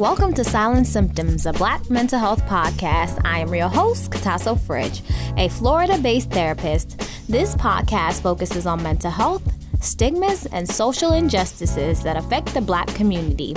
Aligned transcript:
Welcome 0.00 0.32
to 0.32 0.44
Silent 0.44 0.86
Symptoms, 0.86 1.44
a 1.44 1.52
Black 1.52 1.90
mental 1.90 2.18
health 2.18 2.40
podcast. 2.46 3.20
I 3.22 3.40
am 3.40 3.54
your 3.54 3.68
host, 3.68 4.10
Katasso 4.10 4.58
Fridge, 4.58 5.02
a 5.36 5.50
Florida 5.50 5.98
based 5.98 6.30
therapist. 6.30 6.98
This 7.28 7.54
podcast 7.54 8.22
focuses 8.22 8.64
on 8.64 8.82
mental 8.82 9.10
health, 9.10 9.42
stigmas, 9.82 10.46
and 10.46 10.66
social 10.66 11.12
injustices 11.12 12.02
that 12.02 12.16
affect 12.16 12.54
the 12.54 12.62
Black 12.62 12.86
community. 12.94 13.54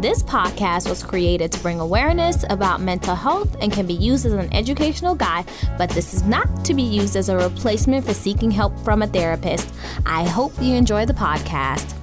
This 0.00 0.22
podcast 0.22 0.86
was 0.86 1.02
created 1.02 1.50
to 1.52 1.60
bring 1.60 1.80
awareness 1.80 2.44
about 2.50 2.82
mental 2.82 3.14
health 3.14 3.56
and 3.62 3.72
can 3.72 3.86
be 3.86 3.94
used 3.94 4.26
as 4.26 4.34
an 4.34 4.52
educational 4.52 5.14
guide, 5.14 5.46
but 5.78 5.88
this 5.88 6.12
is 6.12 6.24
not 6.24 6.62
to 6.66 6.74
be 6.74 6.82
used 6.82 7.16
as 7.16 7.30
a 7.30 7.38
replacement 7.38 8.04
for 8.04 8.12
seeking 8.12 8.50
help 8.50 8.78
from 8.80 9.00
a 9.00 9.06
therapist. 9.06 9.72
I 10.04 10.28
hope 10.28 10.52
you 10.60 10.74
enjoy 10.74 11.06
the 11.06 11.14
podcast. 11.14 11.99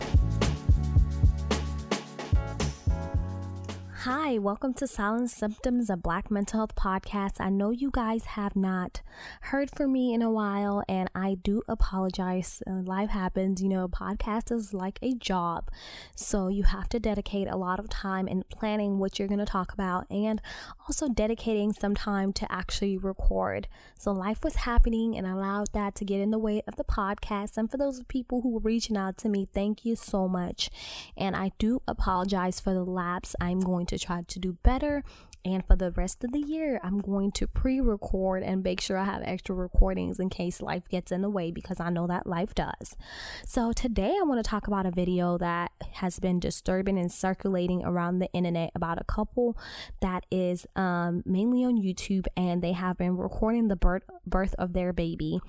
Hi, 4.10 4.38
welcome 4.38 4.74
to 4.76 4.88
Silent 4.88 5.32
Symptoms, 5.32 5.90
a 5.90 5.98
Black 5.98 6.32
Mental 6.32 6.62
Health 6.62 6.76
podcast. 6.76 7.42
I 7.42 7.50
know 7.50 7.72
you 7.72 7.92
guys 7.92 8.24
have 8.24 8.56
not 8.56 9.02
heard 9.42 9.70
from 9.70 9.92
me 9.92 10.14
in 10.14 10.22
a 10.22 10.32
while, 10.32 10.82
and 10.88 11.10
I 11.14 11.34
do 11.34 11.62
apologize. 11.68 12.64
Uh, 12.66 12.84
life 12.84 13.10
happens, 13.10 13.62
you 13.62 13.68
know, 13.68 13.84
a 13.84 13.90
podcast 13.90 14.50
is 14.50 14.74
like 14.74 14.98
a 15.02 15.14
job. 15.14 15.70
So 16.16 16.48
you 16.48 16.64
have 16.64 16.88
to 16.88 17.02
dedicate 17.02 17.50
a 17.50 17.58
lot 17.58 17.80
of 17.80 17.90
time 17.90 18.30
in 18.30 18.46
planning 18.50 18.98
what 18.98 19.20
you're 19.20 19.28
going 19.28 19.40
to 19.40 19.46
talk 19.46 19.74
about 19.74 20.10
and 20.10 20.42
also 20.88 21.10
dedicating 21.10 21.74
some 21.74 21.94
time 21.94 22.32
to 22.32 22.50
actually 22.50 22.98
record. 22.98 23.68
So 24.00 24.14
life 24.14 24.42
was 24.42 24.56
happening, 24.56 25.18
and 25.18 25.28
allowed 25.28 25.74
that 25.74 25.96
to 25.96 26.06
get 26.06 26.22
in 26.22 26.32
the 26.32 26.40
way 26.40 26.62
of 26.66 26.78
the 26.78 26.86
podcast. 26.86 27.58
And 27.58 27.70
for 27.70 27.76
those 27.76 28.02
people 28.04 28.40
who 28.40 28.52
were 28.52 28.62
reaching 28.62 28.96
out 28.96 29.18
to 29.18 29.28
me, 29.28 29.50
thank 29.54 29.84
you 29.84 29.98
so 29.98 30.30
much. 30.30 30.70
And 31.18 31.36
I 31.36 31.52
do 31.60 31.82
apologize 31.90 32.62
for 32.62 32.74
the 32.74 32.86
lapse. 32.86 33.36
I'm 33.42 33.60
going 33.60 33.86
to 33.88 33.97
try 34.00 34.24
to 34.28 34.40
do 34.40 34.54
better. 34.64 35.04
And 35.46 35.66
for 35.66 35.78
the 35.78 35.92
rest 35.92 36.24
of 36.26 36.34
the 36.34 36.42
year, 36.42 36.80
I'm 36.84 37.00
going 37.00 37.32
to 37.34 37.48
pre 37.48 37.80
record 37.80 38.44
and 38.44 38.64
make 38.64 38.82
sure 38.82 38.98
I 38.98 39.06
have 39.06 39.22
extra 39.24 39.56
recordings 39.56 40.20
in 40.20 40.30
case 40.30 40.62
life 40.62 40.90
gets 40.90 41.12
in 41.12 41.22
the 41.22 41.30
way 41.30 41.52
because 41.52 41.80
I 41.80 41.90
know 41.90 42.06
that 42.08 42.28
life 42.28 42.54
does. 42.54 42.98
So, 43.46 43.72
today 43.72 44.14
I 44.20 44.24
want 44.24 44.44
to 44.44 44.50
talk 44.50 44.68
about 44.68 44.86
a 44.86 44.92
video 44.92 45.38
that 45.38 45.72
has 45.94 46.20
been 46.20 46.40
disturbing 46.40 46.98
and 47.00 47.12
circulating 47.12 47.86
around 47.86 48.20
the 48.20 48.30
internet 48.34 48.72
about 48.76 49.00
a 49.00 49.06
couple 49.06 49.58
that 50.02 50.26
is 50.30 50.66
um, 50.76 51.24
mainly 51.26 51.64
on 51.64 51.82
YouTube 51.82 52.26
and 52.36 52.62
they 52.62 52.74
have 52.74 52.98
been 52.98 53.16
recording 53.16 53.70
the 53.70 53.78
birth, 53.78 54.04
birth 54.26 54.54
of 54.60 54.74
their 54.74 54.92
baby. 54.92 55.40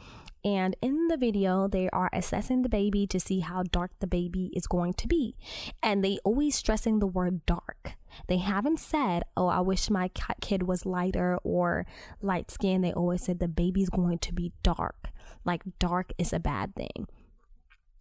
And 0.45 0.77
in 0.81 1.09
the 1.09 1.17
video, 1.17 1.69
they 1.69 1.89
are 1.91 2.11
assessing 2.13 2.63
the 2.63 2.69
baby 2.69 3.07
to 3.09 3.19
see 3.19 3.41
how 3.41 3.65
dark 3.65 3.91
the 3.99 4.07
baby 4.07 4.51
is 4.55 4.67
going 4.67 4.95
to 4.95 5.09
be. 5.09 5.37
And 5.83 6.05
they 6.05 6.19
always 6.25 6.55
stressing 6.55 6.99
the 6.99 7.07
word 7.07 7.45
dark. 7.47 7.95
They 8.29 8.39
haven't 8.39 8.81
said, 8.81 9.25
oh, 9.37 9.49
I 9.49 9.61
wish 9.61 9.91
my 9.91 10.11
kid 10.41 10.63
was 10.63 10.87
lighter 10.87 11.39
or 11.45 11.87
light 12.21 12.51
skinned. 12.51 12.85
They 12.85 12.93
always 12.93 13.23
said 13.23 13.39
the 13.39 13.49
baby's 13.49 13.91
going 13.91 14.19
to 14.19 14.33
be 14.33 14.53
dark. 14.63 15.11
Like, 15.45 15.63
dark 15.79 16.13
is 16.19 16.33
a 16.33 16.41
bad 16.41 16.75
thing. 16.75 17.07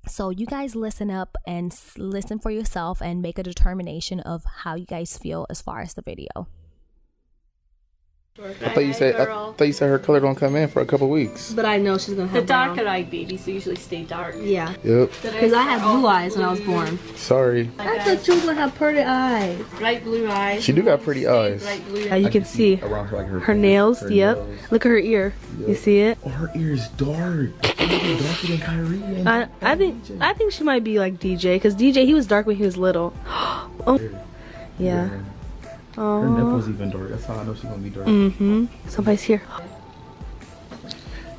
So, 0.08 0.30
you 0.30 0.46
guys 0.46 0.76
listen 0.76 1.12
up 1.12 1.36
and 1.46 1.78
listen 1.98 2.40
for 2.40 2.50
yourself 2.50 3.02
and 3.02 3.22
make 3.22 3.38
a 3.38 3.44
determination 3.44 4.22
of 4.22 4.46
how 4.64 4.76
you 4.76 4.86
guys 4.86 5.18
feel 5.18 5.46
as 5.50 5.62
far 5.62 5.82
as 5.82 5.96
the 5.96 6.02
video. 6.02 6.48
I 8.40 8.54
thought 8.54 8.86
you 8.86 8.94
said 8.94 9.16
I 9.16 9.26
thought 9.26 9.68
you 9.68 9.74
said 9.74 9.90
her 9.90 9.98
color 9.98 10.20
don't 10.20 10.36
come 10.36 10.56
in 10.56 10.68
for 10.68 10.82
a 10.82 10.86
couple 10.86 11.10
weeks. 11.10 11.54
But 11.54 11.66
I 11.66 11.78
know 11.78 11.98
she's 11.98 12.14
gonna 12.14 12.28
have 12.28 12.44
the 12.44 12.48
darker 12.48 12.76
brown. 12.76 12.88
eyed 12.88 13.10
babies 13.10 13.48
usually 13.48 13.76
stay 13.78 14.04
dark. 14.04 14.36
Yeah. 14.40 14.76
Yep. 14.84 15.12
Because 15.24 15.54
I 15.54 15.64
had 15.64 15.82
blue 15.82 16.06
eyes 16.06 16.36
when 16.36 16.46
I 16.46 16.52
was 16.52 16.60
born. 16.62 17.00
Sorry. 17.16 17.70
I 17.80 17.98
thought 18.00 18.28
you 18.28 18.36
were 18.36 18.42
gonna 18.42 18.54
have 18.56 18.76
pretty 18.76 19.02
eyes. 19.02 19.60
Bright 19.80 20.04
blue 20.04 20.30
eyes. 20.30 20.64
She 20.64 20.72
do 20.72 20.84
got 20.84 21.02
pretty 21.02 21.26
eyes. 21.26 21.66
Yeah, 21.92 22.16
you 22.16 22.30
can 22.30 22.46
see 22.46 22.80
around 22.82 23.08
her, 23.08 23.18
like 23.18 23.28
her, 23.28 23.40
her 23.40 23.54
nails. 23.56 24.02
Her 24.02 24.12
yep. 24.12 24.38
Nose. 24.38 24.60
Look 24.70 24.86
at 24.86 24.90
her 24.90 25.00
ear. 25.00 25.34
Yep. 25.60 25.70
You 25.70 25.76
see 25.76 26.00
it? 26.00 26.20
Oh, 26.24 26.30
her 26.30 26.52
ear 26.56 26.74
is 26.74 26.88
dark. 26.90 27.60
darker 27.62 28.48
than 28.48 28.58
Kyrie. 28.60 29.02
And 29.04 29.30
I 29.30 29.48
I 29.62 29.76
think 29.76 30.04
DJ. 30.06 30.22
I 30.22 30.34
think 30.34 30.52
she 30.52 30.64
might 30.64 30.84
be 30.84 31.00
like 31.00 31.16
DJ 31.16 31.56
because 31.56 31.76
DJ 31.76 32.06
he 32.06 32.14
was 32.14 32.28
dark 32.28 32.46
when 32.46 32.56
he 32.56 32.64
was 32.64 32.78
little. 32.78 33.16
oh. 33.28 34.00
Yeah. 34.78 35.10
Aww. 35.98 36.22
Her 36.22 36.30
nipples 36.30 36.70
even 36.70 36.92
dark. 36.92 37.10
That's 37.10 37.26
how 37.26 37.36
I 37.36 37.44
know 37.44 37.56
she's 37.56 37.64
gonna 37.64 37.78
be 37.78 37.90
dark. 37.90 38.06
Mm-hmm. 38.06 38.66
Somebody's 38.88 39.24
here. 39.24 39.42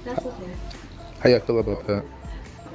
That's 0.05 0.27
okay. 0.27 0.51
How 1.21 1.31
y'all 1.31 1.41
feel 1.41 1.61
about 1.61 1.87
that? 1.87 2.05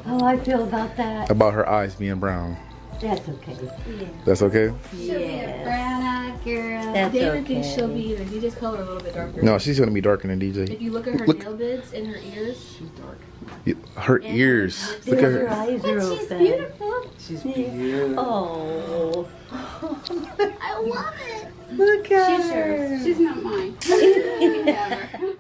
How 0.06 0.20
I 0.22 0.40
feel 0.40 0.64
about 0.64 0.96
that? 0.96 1.30
About 1.30 1.54
her 1.54 1.68
eyes 1.68 1.96
being 1.96 2.20
brown. 2.20 2.58
That's 3.02 3.28
okay. 3.28 3.58
Yeah. 3.62 4.08
That's 4.26 4.42
okay? 4.44 4.74
Yeah. 4.94 5.64
Brown 5.64 6.04
eyed 6.04 6.44
girl. 6.46 6.94
That's 6.94 7.14
David 7.14 7.30
okay. 7.30 7.48
thinks 7.56 7.68
she'll 7.68 7.90
be 7.90 8.16
in 8.16 8.30
DJ's 8.30 8.56
color 8.56 8.82
a 8.82 8.86
little 8.86 9.04
bit 9.04 9.14
darker. 9.14 9.42
No, 9.42 9.58
she's 9.58 9.78
gonna 9.78 9.92
be 9.92 10.00
darker 10.00 10.30
than 10.30 10.40
DJ. 10.40 10.70
If 10.70 10.82
you 10.82 10.92
look 10.92 11.08
at 11.08 11.20
her 11.20 11.28
look. 11.28 11.40
nail 11.40 11.58
beds 11.58 11.92
and 11.92 12.08
her 12.08 12.18
ears, 12.18 12.78
she's 12.78 12.88
dark. 12.90 13.20
Her 13.98 14.18
and 14.18 14.38
ears. 14.38 14.96
Look 15.06 15.18
at 15.18 15.24
her. 15.24 15.48
her 15.48 15.50
eyes 15.50 15.84
are 15.84 16.00
open. 16.00 16.18
She's 16.18 16.38
beautiful. 16.38 17.12
She's 17.20 17.44
beautiful. 17.44 18.20
Oh. 18.20 19.28
I 19.84 20.80
love 20.80 21.14
it. 21.20 21.48
Look 21.72 22.12
at 22.12 22.42
She's 22.42 22.52
her. 22.52 22.76
Yours. 22.78 23.04
She's 23.04 23.20
not 23.20 23.44
mine. 23.44 23.78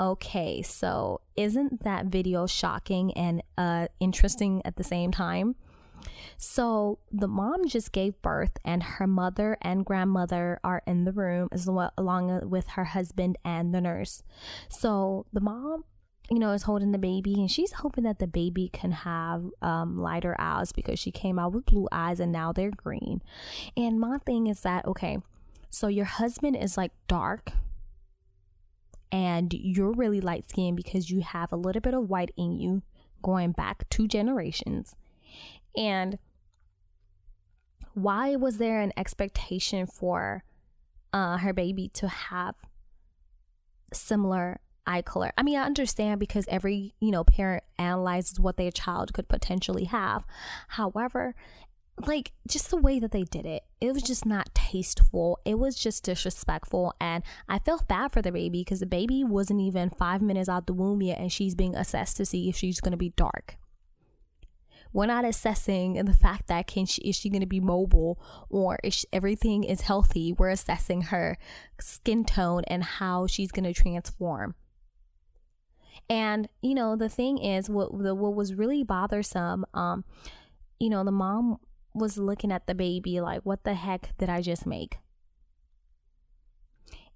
okay, 0.00 0.62
so 0.62 1.20
isn't 1.36 1.82
that 1.82 2.06
video 2.06 2.46
shocking 2.46 3.12
and 3.14 3.42
uh, 3.58 3.88
interesting 4.00 4.62
at 4.64 4.76
the 4.76 4.84
same 4.84 5.10
time? 5.10 5.56
So 6.38 6.98
the 7.10 7.28
mom 7.28 7.68
just 7.68 7.92
gave 7.92 8.20
birth, 8.22 8.58
and 8.64 8.82
her 8.82 9.06
mother 9.06 9.56
and 9.62 9.84
grandmother 9.84 10.60
are 10.62 10.82
in 10.86 11.04
the 11.04 11.12
room 11.12 11.48
as 11.52 11.68
well, 11.68 11.92
along 11.96 12.48
with 12.50 12.68
her 12.68 12.84
husband 12.84 13.38
and 13.44 13.74
the 13.74 13.80
nurse. 13.80 14.22
So 14.68 15.26
the 15.32 15.40
mom 15.40 15.84
you 16.30 16.38
know, 16.38 16.52
is 16.52 16.64
holding 16.64 16.92
the 16.92 16.98
baby 16.98 17.34
and 17.34 17.50
she's 17.50 17.72
hoping 17.72 18.04
that 18.04 18.18
the 18.18 18.26
baby 18.26 18.68
can 18.72 18.90
have 18.90 19.44
um, 19.62 19.96
lighter 19.96 20.34
eyes 20.38 20.72
because 20.72 20.98
she 20.98 21.10
came 21.10 21.38
out 21.38 21.52
with 21.52 21.66
blue 21.66 21.88
eyes 21.92 22.18
and 22.18 22.32
now 22.32 22.52
they're 22.52 22.70
green. 22.70 23.22
And 23.76 24.00
my 24.00 24.18
thing 24.18 24.46
is 24.48 24.60
that, 24.62 24.86
okay, 24.86 25.18
so 25.70 25.88
your 25.88 26.04
husband 26.04 26.56
is 26.56 26.76
like 26.76 26.92
dark 27.06 27.52
and 29.12 29.52
you're 29.54 29.92
really 29.92 30.20
light 30.20 30.48
skinned 30.48 30.76
because 30.76 31.10
you 31.10 31.20
have 31.20 31.52
a 31.52 31.56
little 31.56 31.80
bit 31.80 31.94
of 31.94 32.08
white 32.08 32.32
in 32.36 32.58
you 32.58 32.82
going 33.22 33.52
back 33.52 33.88
two 33.88 34.08
generations. 34.08 34.96
And 35.76 36.18
why 37.94 38.36
was 38.36 38.58
there 38.58 38.80
an 38.80 38.92
expectation 38.96 39.86
for 39.86 40.44
uh, 41.12 41.38
her 41.38 41.52
baby 41.52 41.88
to 41.94 42.08
have 42.08 42.56
similar 43.92 44.60
eye 44.86 45.02
color. 45.02 45.32
I 45.36 45.42
mean, 45.42 45.58
I 45.58 45.64
understand 45.64 46.20
because 46.20 46.46
every, 46.48 46.94
you 47.00 47.10
know, 47.10 47.24
parent 47.24 47.64
analyzes 47.78 48.40
what 48.40 48.56
their 48.56 48.70
child 48.70 49.12
could 49.12 49.28
potentially 49.28 49.84
have. 49.84 50.24
However, 50.68 51.34
like 52.06 52.32
just 52.46 52.70
the 52.70 52.76
way 52.76 52.98
that 52.98 53.10
they 53.10 53.24
did 53.24 53.46
it, 53.46 53.64
it 53.80 53.92
was 53.92 54.02
just 54.02 54.26
not 54.26 54.54
tasteful. 54.54 55.40
It 55.44 55.58
was 55.58 55.76
just 55.76 56.04
disrespectful. 56.04 56.94
And 57.00 57.22
I 57.48 57.58
felt 57.58 57.88
bad 57.88 58.12
for 58.12 58.20
the 58.20 58.32
baby 58.32 58.60
because 58.60 58.80
the 58.80 58.86
baby 58.86 59.24
wasn't 59.24 59.60
even 59.60 59.90
five 59.90 60.20
minutes 60.20 60.48
out 60.48 60.66
the 60.66 60.74
womb 60.74 61.02
yet 61.02 61.18
and 61.18 61.32
she's 61.32 61.54
being 61.54 61.74
assessed 61.74 62.16
to 62.18 62.26
see 62.26 62.48
if 62.48 62.56
she's 62.56 62.80
going 62.80 62.92
to 62.92 62.98
be 62.98 63.10
dark. 63.10 63.56
We're 64.92 65.06
not 65.06 65.24
assessing 65.24 65.94
the 65.94 66.12
fact 66.14 66.48
that 66.48 66.66
can 66.66 66.86
she 66.86 67.02
is 67.02 67.16
she 67.16 67.28
going 67.28 67.40
to 67.40 67.46
be 67.46 67.60
mobile 67.60 68.18
or 68.48 68.78
is 68.82 68.94
she, 68.94 69.06
everything 69.12 69.64
is 69.64 69.82
healthy. 69.82 70.32
We're 70.32 70.50
assessing 70.50 71.02
her 71.02 71.36
skin 71.78 72.24
tone 72.24 72.62
and 72.66 72.82
how 72.82 73.26
she's 73.26 73.52
going 73.52 73.64
to 73.64 73.74
transform. 73.74 74.54
And 76.08 76.48
you 76.62 76.74
know, 76.74 76.96
the 76.96 77.08
thing 77.08 77.38
is, 77.38 77.68
what 77.68 77.90
the, 77.96 78.14
what 78.14 78.34
was 78.34 78.54
really 78.54 78.82
bothersome, 78.82 79.64
um, 79.74 80.04
you 80.78 80.90
know, 80.90 81.04
the 81.04 81.12
mom 81.12 81.58
was 81.94 82.18
looking 82.18 82.52
at 82.52 82.66
the 82.66 82.74
baby 82.74 83.20
like, 83.20 83.42
"What 83.44 83.64
the 83.64 83.74
heck 83.74 84.16
did 84.18 84.28
I 84.28 84.42
just 84.42 84.66
make?" 84.66 84.98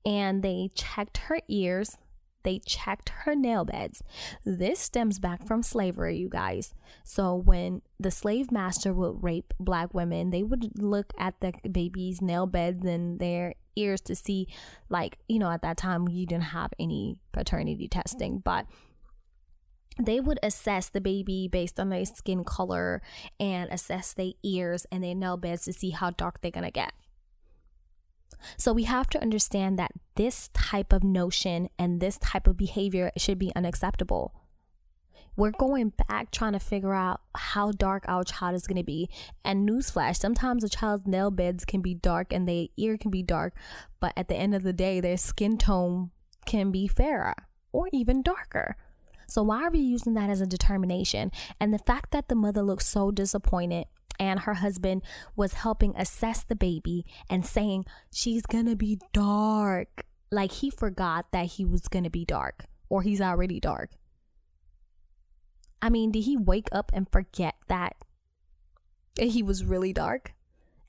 And 0.04 0.42
they 0.42 0.70
checked 0.74 1.18
her 1.28 1.40
ears. 1.48 1.96
They 2.42 2.58
checked 2.58 3.10
her 3.10 3.34
nail 3.34 3.64
beds. 3.64 4.02
This 4.44 4.80
stems 4.80 5.18
back 5.18 5.46
from 5.46 5.62
slavery, 5.62 6.18
you 6.18 6.28
guys. 6.28 6.74
So, 7.04 7.34
when 7.34 7.82
the 7.98 8.10
slave 8.10 8.50
master 8.50 8.92
would 8.92 9.22
rape 9.22 9.52
black 9.58 9.92
women, 9.94 10.30
they 10.30 10.42
would 10.42 10.80
look 10.80 11.12
at 11.18 11.34
the 11.40 11.52
baby's 11.70 12.22
nail 12.22 12.46
beds 12.46 12.84
and 12.84 13.18
their 13.18 13.54
ears 13.76 14.00
to 14.00 14.14
see 14.14 14.48
like 14.88 15.18
you 15.28 15.38
know 15.38 15.50
at 15.50 15.62
that 15.62 15.76
time 15.76 16.08
you 16.08 16.26
didn't 16.26 16.44
have 16.44 16.72
any 16.78 17.16
paternity 17.32 17.88
testing 17.88 18.38
but 18.38 18.66
they 19.98 20.20
would 20.20 20.38
assess 20.42 20.88
the 20.88 21.00
baby 21.00 21.48
based 21.50 21.78
on 21.78 21.88
their 21.90 22.04
skin 22.04 22.44
color 22.44 23.02
and 23.38 23.70
assess 23.70 24.12
their 24.14 24.32
ears 24.42 24.86
and 24.90 25.04
their 25.04 25.14
nail 25.14 25.36
beds 25.36 25.64
to 25.64 25.72
see 25.72 25.90
how 25.90 26.10
dark 26.10 26.40
they're 26.40 26.50
gonna 26.50 26.70
get 26.70 26.92
so 28.56 28.72
we 28.72 28.84
have 28.84 29.08
to 29.08 29.20
understand 29.20 29.78
that 29.78 29.92
this 30.14 30.48
type 30.52 30.92
of 30.92 31.04
notion 31.04 31.68
and 31.78 32.00
this 32.00 32.18
type 32.18 32.46
of 32.46 32.56
behavior 32.56 33.10
should 33.16 33.38
be 33.38 33.52
unacceptable 33.54 34.34
we're 35.36 35.52
going 35.52 35.92
back 36.08 36.30
trying 36.30 36.52
to 36.52 36.58
figure 36.58 36.92
out 36.92 37.20
how 37.34 37.72
dark 37.72 38.04
our 38.06 38.24
child 38.24 38.54
is 38.54 38.66
going 38.66 38.76
to 38.76 38.84
be. 38.84 39.08
And 39.44 39.66
newsflash, 39.66 40.16
sometimes 40.16 40.62
a 40.64 40.68
child's 40.68 41.06
nail 41.06 41.30
beds 41.30 41.64
can 41.64 41.80
be 41.80 41.94
dark 41.94 42.32
and 42.32 42.46
their 42.46 42.66
ear 42.76 42.98
can 42.98 43.10
be 43.10 43.22
dark, 43.22 43.54
but 44.00 44.12
at 44.16 44.28
the 44.28 44.36
end 44.36 44.54
of 44.54 44.62
the 44.62 44.72
day, 44.72 45.00
their 45.00 45.16
skin 45.16 45.56
tone 45.56 46.10
can 46.44 46.70
be 46.70 46.86
fairer 46.86 47.34
or 47.72 47.88
even 47.92 48.22
darker. 48.22 48.76
So 49.26 49.42
why 49.42 49.62
are 49.62 49.70
we 49.70 49.78
using 49.78 50.14
that 50.14 50.28
as 50.28 50.40
a 50.40 50.46
determination? 50.46 51.30
And 51.60 51.72
the 51.72 51.78
fact 51.78 52.10
that 52.10 52.28
the 52.28 52.34
mother 52.34 52.62
looks 52.62 52.86
so 52.86 53.10
disappointed 53.10 53.86
and 54.20 54.40
her 54.40 54.54
husband 54.54 55.02
was 55.34 55.54
helping 55.54 55.96
assess 55.96 56.44
the 56.44 56.54
baby 56.54 57.06
and 57.28 57.46
saying 57.46 57.86
she's 58.12 58.42
gonna 58.42 58.76
be 58.76 59.00
dark. 59.14 60.04
Like 60.30 60.52
he 60.52 60.70
forgot 60.70 61.32
that 61.32 61.46
he 61.46 61.64
was 61.64 61.88
gonna 61.88 62.10
be 62.10 62.26
dark 62.26 62.66
or 62.90 63.02
he's 63.02 63.20
already 63.20 63.58
dark. 63.58 63.90
I 65.82 65.88
mean, 65.88 66.12
did 66.12 66.24
he 66.24 66.36
wake 66.36 66.68
up 66.70 66.92
and 66.94 67.10
forget 67.10 67.54
that 67.68 67.96
he 69.18 69.42
was 69.42 69.64
really 69.64 69.94
dark 69.94 70.34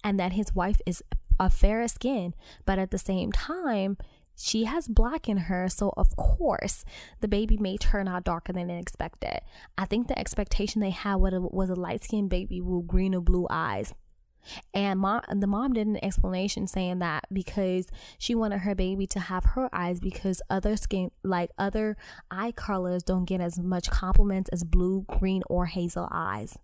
and 0.03 0.19
that 0.19 0.33
his 0.33 0.53
wife 0.53 0.81
is 0.85 1.01
a 1.39 1.49
fairer 1.49 1.87
skin, 1.87 2.35
but 2.65 2.77
at 2.77 2.91
the 2.91 2.97
same 2.97 3.31
time, 3.31 3.97
she 4.41 4.65
has 4.65 4.87
black 4.87 5.29
in 5.29 5.37
her, 5.37 5.69
so 5.69 5.93
of 5.97 6.15
course 6.15 6.83
the 7.19 7.27
baby 7.27 7.57
may 7.57 7.77
turn 7.77 8.07
out 8.07 8.23
darker 8.23 8.53
than 8.53 8.69
expected. 8.69 9.39
I 9.77 9.85
think 9.85 10.07
the 10.07 10.17
expectation 10.17 10.81
they 10.81 10.89
had 10.89 11.15
was 11.15 11.69
a, 11.69 11.75
light 11.75 12.03
skinned 12.03 12.29
baby 12.29 12.61
with 12.61 12.87
green 12.87 13.15
or 13.15 13.21
blue 13.21 13.47
eyes. 13.49 13.93
And 14.73 14.99
mom, 14.99 15.21
the 15.31 15.47
mom 15.47 15.73
did 15.73 15.87
an 15.87 16.03
explanation 16.03 16.65
saying 16.65 16.99
that 16.99 17.25
because 17.31 17.87
she 18.17 18.33
wanted 18.33 18.59
her 18.59 18.73
baby 18.73 19.05
to 19.07 19.19
have 19.19 19.45
her 19.45 19.69
eyes 19.71 19.99
because 19.99 20.41
other 20.49 20.75
skin, 20.77 21.11
like 21.23 21.51
other 21.57 21.95
eye 22.31 22.51
colors, 22.51 23.03
don't 23.03 23.25
get 23.25 23.41
as 23.41 23.59
much 23.59 23.91
compliments 23.91 24.49
as 24.49 24.63
blue, 24.63 25.05
green, 25.07 25.43
or 25.47 25.67
hazel 25.67 26.07
eyes. 26.11 26.57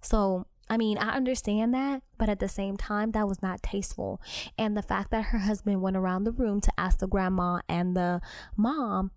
So 0.00 0.46
I 0.68 0.76
mean, 0.76 0.98
I 0.98 1.16
understand 1.16 1.72
that, 1.74 2.02
but 2.18 2.28
at 2.28 2.40
the 2.40 2.48
same 2.48 2.76
time, 2.76 3.12
that 3.12 3.28
was 3.28 3.40
not 3.40 3.62
tasteful. 3.62 4.20
And 4.58 4.76
the 4.76 4.82
fact 4.82 5.10
that 5.12 5.26
her 5.26 5.38
husband 5.38 5.80
went 5.80 5.96
around 5.96 6.24
the 6.24 6.32
room 6.32 6.60
to 6.62 6.72
ask 6.76 6.98
the 6.98 7.06
grandma 7.06 7.60
and 7.68 7.96
the 7.96 8.20
mom, 8.56 9.12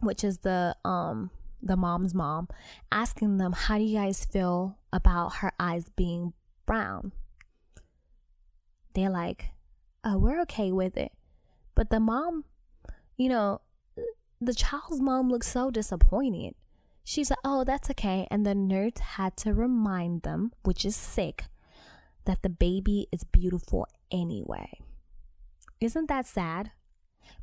which 0.00 0.24
is 0.24 0.38
the 0.38 0.76
um 0.84 1.30
the 1.62 1.76
mom's 1.76 2.14
mom, 2.14 2.48
asking 2.90 3.38
them, 3.38 3.52
"How 3.52 3.78
do 3.78 3.84
you 3.84 3.98
guys 3.98 4.24
feel 4.24 4.78
about 4.92 5.36
her 5.36 5.52
eyes 5.58 5.90
being 5.96 6.32
brown?" 6.66 7.12
They're 8.94 9.10
like, 9.10 9.50
"Oh, 10.04 10.18
we're 10.18 10.40
okay 10.42 10.72
with 10.72 10.96
it." 10.96 11.12
But 11.74 11.90
the 11.90 12.00
mom, 12.00 12.44
you 13.16 13.28
know, 13.28 13.60
the 14.40 14.54
child's 14.54 15.00
mom 15.00 15.30
looks 15.30 15.48
so 15.50 15.70
disappointed. 15.70 16.54
She 17.04 17.22
like, 17.24 17.38
Oh, 17.44 17.64
that's 17.64 17.90
okay. 17.90 18.26
And 18.30 18.44
the 18.44 18.54
nurse 18.54 18.98
had 18.98 19.36
to 19.38 19.52
remind 19.52 20.22
them, 20.22 20.52
which 20.62 20.84
is 20.84 20.96
sick, 20.96 21.44
that 22.24 22.42
the 22.42 22.48
baby 22.48 23.06
is 23.12 23.24
beautiful 23.24 23.86
anyway. 24.10 24.80
Isn't 25.80 26.08
that 26.08 26.26
sad? 26.26 26.70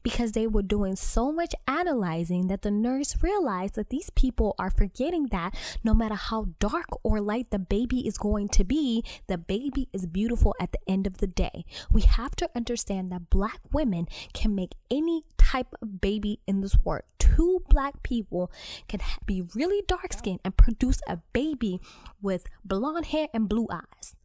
Because 0.04 0.32
they 0.32 0.48
were 0.48 0.64
doing 0.64 0.96
so 0.96 1.32
much 1.32 1.54
analyzing 1.68 2.48
that 2.48 2.64
the 2.64 2.72
nurse 2.72 3.22
realized 3.22 3.76
that 3.76 3.90
these 3.90 4.10
people 4.12 4.56
are 4.58 4.72
forgetting 4.72 5.28
that 5.28 5.56
no 5.84 5.94
matter 5.94 6.16
how 6.16 6.48
dark 6.60 6.88
or 7.04 7.22
light 7.22 7.52
the 7.52 7.60
baby 7.60 8.08
is 8.08 8.18
going 8.18 8.50
to 8.50 8.64
be, 8.64 9.04
the 9.28 9.38
baby 9.38 9.90
is 9.94 10.08
beautiful 10.08 10.56
at 10.60 10.72
the 10.72 10.80
end 10.88 11.06
of 11.06 11.18
the 11.18 11.28
day. 11.28 11.66
We 11.92 12.02
have 12.02 12.36
to 12.38 12.50
understand 12.56 13.12
that 13.12 13.30
black 13.30 13.60
women 13.72 14.08
can 14.34 14.56
make 14.56 14.74
any 14.90 15.24
type 15.52 15.68
of 15.82 16.02
baby 16.02 16.40
in 16.48 16.62
this 16.62 16.78
world. 16.84 17.04
Two 17.20 17.64
black 17.70 18.04
people 18.04 18.52
can 18.88 19.00
be 19.26 19.44
really 19.56 19.84
dark 19.88 20.14
skinned 20.14 20.40
and 20.44 20.56
produce 20.56 21.02
a 21.08 21.20
baby 21.34 21.80
with 22.22 22.46
blonde 22.64 23.08
hair 23.08 23.28
and 23.34 23.50
blue 23.50 23.68
eyes. 23.72 24.16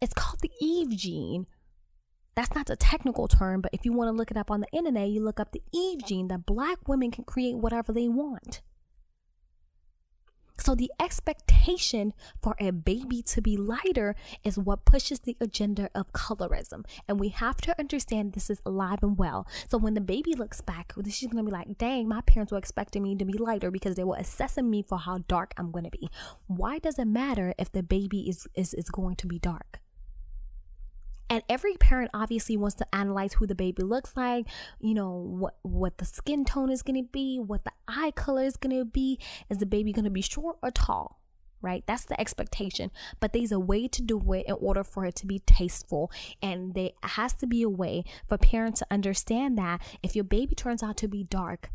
It's 0.00 0.14
called 0.14 0.40
the 0.40 0.50
Eve 0.60 0.96
gene 0.96 1.46
that's 2.36 2.54
not 2.54 2.66
the 2.66 2.76
technical 2.76 3.28
term, 3.28 3.60
but 3.60 3.72
if 3.74 3.84
you 3.84 3.92
want 3.92 4.08
to 4.08 4.12
look 4.12 4.30
it 4.30 4.36
up 4.36 4.50
on 4.50 4.60
the 4.60 4.68
internet, 4.72 5.08
you 5.08 5.22
look 5.22 5.40
up 5.40 5.52
the 5.52 5.62
Eve 5.74 6.04
gene 6.06 6.28
that 6.28 6.46
black 6.46 6.88
women 6.88 7.10
can 7.10 7.24
create 7.24 7.56
whatever 7.56 7.92
they 7.92 8.08
want. 8.08 8.62
So 10.60 10.74
the 10.74 10.90
expectation 11.00 12.12
for 12.42 12.54
a 12.58 12.70
baby 12.70 13.22
to 13.22 13.40
be 13.40 13.56
lighter 13.56 14.14
is 14.44 14.58
what 14.58 14.84
pushes 14.84 15.20
the 15.20 15.36
agenda 15.40 15.88
of 15.94 16.12
colorism. 16.12 16.84
And 17.08 17.18
we 17.18 17.30
have 17.30 17.56
to 17.62 17.78
understand 17.78 18.34
this 18.34 18.50
is 18.50 18.60
alive 18.66 19.02
and 19.02 19.18
well. 19.18 19.46
So 19.68 19.78
when 19.78 19.94
the 19.94 20.00
baby 20.00 20.34
looks 20.34 20.60
back, 20.60 20.92
she's 21.08 21.28
gonna 21.28 21.44
be 21.44 21.50
like, 21.50 21.78
dang, 21.78 22.08
my 22.08 22.20
parents 22.20 22.52
were 22.52 22.58
expecting 22.58 23.02
me 23.02 23.16
to 23.16 23.24
be 23.24 23.38
lighter 23.38 23.70
because 23.70 23.96
they 23.96 24.04
were 24.04 24.16
assessing 24.18 24.68
me 24.68 24.82
for 24.82 24.98
how 24.98 25.18
dark 25.28 25.54
I'm 25.56 25.70
gonna 25.70 25.90
be. 25.90 26.10
Why 26.46 26.78
does 26.78 26.98
it 26.98 27.06
matter 27.06 27.54
if 27.58 27.72
the 27.72 27.82
baby 27.82 28.28
is 28.28 28.46
is, 28.54 28.74
is 28.74 28.90
going 28.90 29.16
to 29.16 29.26
be 29.26 29.38
dark? 29.38 29.80
And 31.30 31.42
every 31.48 31.74
parent 31.76 32.10
obviously 32.12 32.56
wants 32.56 32.76
to 32.76 32.94
analyze 32.94 33.34
who 33.34 33.46
the 33.46 33.54
baby 33.54 33.82
looks 33.82 34.16
like 34.16 34.46
you 34.80 34.92
know 34.92 35.10
what 35.10 35.56
what 35.62 35.96
the 35.98 36.04
skin 36.04 36.44
tone 36.44 36.70
is 36.70 36.82
going 36.82 37.02
to 37.02 37.08
be 37.10 37.38
what 37.38 37.64
the 37.64 37.72
eye 37.88 38.12
color 38.14 38.42
is 38.42 38.56
going 38.56 38.76
to 38.76 38.84
be. 38.84 39.18
Is 39.48 39.58
the 39.58 39.66
baby 39.66 39.92
going 39.92 40.04
to 40.04 40.10
be 40.10 40.22
short 40.22 40.58
or 40.62 40.70
tall 40.70 41.18
right? 41.62 41.84
That's 41.86 42.06
the 42.06 42.18
expectation. 42.18 42.90
But 43.20 43.34
there's 43.34 43.52
a 43.52 43.60
way 43.60 43.86
to 43.86 44.00
do 44.00 44.32
it 44.32 44.46
in 44.46 44.54
order 44.54 44.82
for 44.82 45.04
it 45.04 45.14
to 45.16 45.26
be 45.26 45.40
tasteful. 45.40 46.10
And 46.40 46.72
there 46.72 46.92
has 47.02 47.34
to 47.34 47.46
be 47.46 47.60
a 47.60 47.68
way 47.68 48.04
for 48.26 48.38
parents 48.38 48.78
to 48.78 48.86
understand 48.90 49.58
that 49.58 49.82
if 50.02 50.16
your 50.16 50.24
baby 50.24 50.54
turns 50.54 50.82
out 50.82 50.96
to 50.96 51.08
be 51.08 51.22
dark 51.22 51.68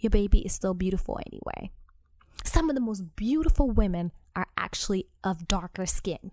your 0.00 0.10
baby 0.10 0.40
is 0.40 0.52
still 0.52 0.74
beautiful 0.74 1.20
anyway. 1.26 1.70
Some 2.42 2.70
of 2.70 2.74
the 2.74 2.80
most 2.80 3.16
beautiful 3.16 3.70
women 3.70 4.12
are 4.34 4.46
actually 4.56 5.06
of 5.22 5.46
darker 5.46 5.86
skin 5.86 6.32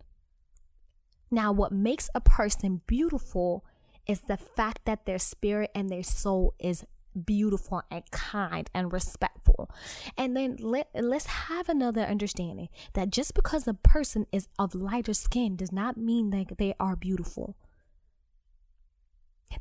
now, 1.30 1.52
what 1.52 1.72
makes 1.72 2.10
a 2.16 2.22
person 2.22 2.82
beautiful 2.88 3.66
is 4.08 4.22
the 4.22 4.38
fact 4.38 4.82
that 4.86 5.06
their 5.06 5.20
spirit 5.20 5.72
and 5.76 5.90
their 5.90 6.04
soul 6.04 6.54
is 6.60 6.86
beautiful 7.26 7.82
and 7.92 8.10
kind 8.12 8.70
and 8.74 8.94
respectful. 8.94 9.70
And 10.18 10.38
then 10.38 10.58
let, 10.60 10.90
let's 10.94 11.26
have 11.26 11.68
another 11.68 12.02
understanding 12.02 12.70
that 12.94 13.10
just 13.10 13.34
because 13.34 13.68
a 13.68 13.74
person 13.74 14.28
is 14.32 14.48
of 14.58 14.76
lighter 14.76 15.14
skin 15.14 15.56
does 15.56 15.72
not 15.72 15.98
mean 15.98 16.30
that 16.30 16.58
they 16.58 16.74
are 16.80 16.96
beautiful. 16.96 17.58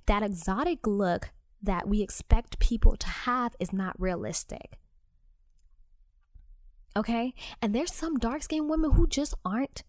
That 0.07 0.23
exotic 0.23 0.87
look 0.87 1.31
that 1.63 1.89
we 1.89 2.03
expect 2.03 2.59
people 2.61 2.97
to 2.97 3.09
have 3.09 3.57
is 3.59 3.73
not 3.73 4.01
realistic. 4.01 4.79
Okay? 6.97 7.35
And 7.61 7.75
there's 7.75 7.93
some 7.93 8.17
dark 8.17 8.43
skinned 8.43 8.69
women 8.69 8.93
who 8.93 9.07
just 9.07 9.35
aren't 9.45 9.83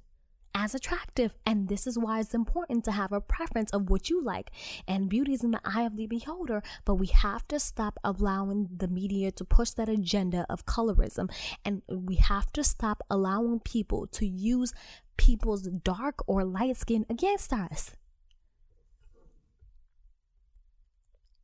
as 0.54 0.74
attractive. 0.74 1.36
And 1.46 1.68
this 1.68 1.88
is 1.88 1.98
why 1.98 2.20
it's 2.20 2.34
important 2.34 2.84
to 2.86 2.92
have 2.92 3.12
a 3.12 3.22
preference 3.22 3.72
of 3.72 3.90
what 3.90 4.10
you 4.10 4.22
like. 4.22 4.52
And 4.88 5.10
beauty 5.10 5.34
is 5.34 5.44
in 5.44 5.52
the 5.52 5.62
eye 5.64 5.84
of 5.84 5.96
the 5.96 6.08
beholder, 6.08 6.64
but 6.86 6.96
we 6.96 7.08
have 7.08 7.48
to 7.50 7.60
stop 7.60 8.00
allowing 8.04 8.70
the 8.76 8.88
media 8.88 9.32
to 9.32 9.46
push 9.46 9.72
that 9.72 9.90
agenda 9.90 10.46
of 10.50 10.66
colorism. 10.66 11.32
And 11.64 11.82
we 11.88 12.16
have 12.16 12.52
to 12.54 12.64
stop 12.64 13.02
allowing 13.10 13.60
people 13.60 14.08
to 14.08 14.26
use 14.26 14.74
people's 15.18 15.64
dark 15.64 16.24
or 16.28 16.44
light 16.44 16.78
skin 16.78 17.06
against 17.10 17.52
us. 17.54 17.92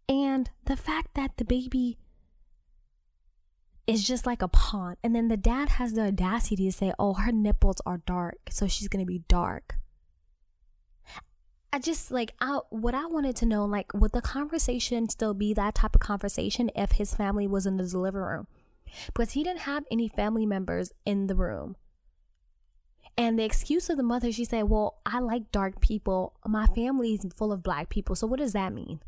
And 0.07 0.49
the 0.65 0.75
fact 0.75 1.15
that 1.15 1.37
the 1.37 1.45
baby 1.45 1.97
is 3.85 4.05
just 4.05 4.25
like 4.25 4.41
a 4.41 4.47
pawn. 4.47 4.95
And 5.03 5.15
then 5.15 5.27
the 5.27 5.37
dad 5.37 5.69
has 5.69 5.93
the 5.93 6.07
audacity 6.07 6.65
to 6.65 6.71
say, 6.71 6.93
oh, 6.97 7.13
her 7.13 7.31
nipples 7.31 7.81
are 7.85 8.01
dark, 8.05 8.37
so 8.49 8.67
she's 8.67 8.87
to 8.87 9.05
be 9.05 9.23
dark. 9.27 9.75
I 11.71 11.79
just 11.79 12.11
like 12.11 12.35
I 12.39 12.59
what 12.69 12.93
I 12.93 13.07
wanted 13.07 13.35
to 13.37 13.47
know 13.47 13.65
like 13.65 13.95
would 13.95 14.11
the 14.11 14.21
conversation 14.21 15.09
still 15.09 15.33
be 15.33 15.55
that 15.55 15.73
type 15.73 15.95
of 15.95 16.01
conversation 16.01 16.69
if 16.75 16.91
his 16.91 17.15
family 17.15 17.47
was 17.47 17.65
in 17.65 17.77
the 17.77 17.87
delivery 17.87 18.35
room? 18.35 18.47
Because 19.07 19.31
he 19.31 19.43
didn't 19.43 19.61
have 19.61 19.83
any 19.89 20.07
family 20.07 20.45
members 20.45 20.91
in 21.03 21.25
the 21.25 21.33
room. 21.33 21.75
And 23.17 23.37
the 23.37 23.43
excuse 23.43 23.89
of 23.89 23.97
the 23.97 24.03
mother, 24.03 24.31
she 24.31 24.45
said, 24.45 24.69
Well, 24.69 24.99
I 25.03 25.19
like 25.19 25.51
dark 25.51 25.81
people. 25.81 26.33
My 26.45 26.67
family 26.67 27.13
is 27.13 27.25
full 27.35 27.51
of 27.51 27.63
black 27.63 27.89
people. 27.89 28.15
So 28.15 28.27
what 28.27 28.39
does 28.39 28.53
that 28.53 28.71
mean? 28.71 28.99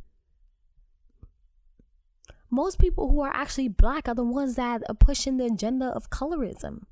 Most 2.50 2.80
people 2.80 3.10
who 3.10 3.22
are 3.22 3.34
actually 3.34 3.68
black 3.68 4.08
are 4.08 4.16
the 4.16 4.24
ones 4.24 4.56
that 4.56 4.82
are 4.88 4.96
pushing 4.96 5.38
the 5.38 5.46
agenda 5.46 5.88
of 5.88 6.10
colorism. 6.10 6.84